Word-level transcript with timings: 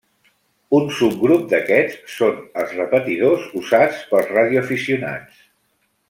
Un 0.77 0.87
subgrup 0.99 1.43
d'aquests 1.51 2.15
són 2.15 2.39
els 2.63 2.73
repetidors 2.79 3.45
usats 3.63 4.01
pels 4.13 4.33
radioaficionats. 4.39 5.45